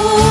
[0.00, 0.27] Oh.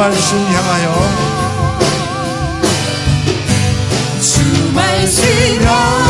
[0.00, 0.94] 말씀 향하여
[4.20, 5.24] 주 말씀
[5.66, 6.07] 향하여